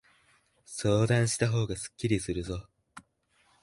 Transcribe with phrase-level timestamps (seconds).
[0.65, 2.65] 相談したほうがすっきりするぞ。